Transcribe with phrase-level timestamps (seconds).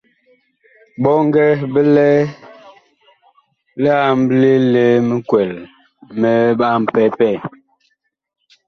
[1.01, 1.43] Bɔŋgɛ
[1.73, 2.07] bi lɛ
[3.81, 5.51] li amɓle li mikwɛl
[6.19, 7.33] mi ɓapɛpɛɛ.